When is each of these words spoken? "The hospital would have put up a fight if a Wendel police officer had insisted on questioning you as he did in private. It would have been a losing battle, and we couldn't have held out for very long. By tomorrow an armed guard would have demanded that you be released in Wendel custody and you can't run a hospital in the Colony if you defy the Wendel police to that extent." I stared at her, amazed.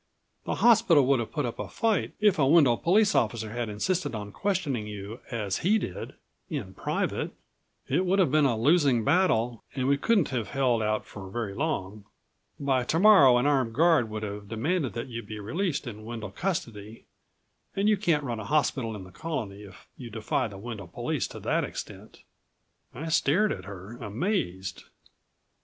"The 0.45 0.55
hospital 0.55 1.05
would 1.05 1.19
have 1.19 1.31
put 1.31 1.45
up 1.45 1.59
a 1.59 1.67
fight 1.69 2.13
if 2.19 2.39
a 2.39 2.47
Wendel 2.47 2.75
police 2.77 3.13
officer 3.13 3.51
had 3.51 3.69
insisted 3.69 4.15
on 4.15 4.31
questioning 4.31 4.87
you 4.87 5.19
as 5.29 5.59
he 5.59 5.77
did 5.77 6.15
in 6.49 6.73
private. 6.73 7.33
It 7.87 8.03
would 8.03 8.17
have 8.17 8.31
been 8.31 8.47
a 8.47 8.57
losing 8.57 9.03
battle, 9.03 9.63
and 9.75 9.87
we 9.87 9.99
couldn't 9.99 10.29
have 10.29 10.47
held 10.47 10.81
out 10.81 11.05
for 11.05 11.29
very 11.29 11.53
long. 11.53 12.05
By 12.59 12.83
tomorrow 12.83 13.37
an 13.37 13.45
armed 13.45 13.75
guard 13.75 14.09
would 14.09 14.23
have 14.23 14.47
demanded 14.49 14.93
that 14.93 15.05
you 15.09 15.21
be 15.21 15.37
released 15.39 15.85
in 15.85 16.03
Wendel 16.03 16.31
custody 16.31 17.05
and 17.75 17.87
you 17.87 17.95
can't 17.95 18.23
run 18.23 18.39
a 18.39 18.45
hospital 18.45 18.95
in 18.95 19.03
the 19.03 19.11
Colony 19.11 19.61
if 19.61 19.87
you 19.97 20.09
defy 20.09 20.47
the 20.47 20.57
Wendel 20.57 20.87
police 20.87 21.27
to 21.27 21.39
that 21.41 21.63
extent." 21.63 22.23
I 22.91 23.09
stared 23.09 23.51
at 23.51 23.65
her, 23.65 23.97
amazed. 23.97 24.85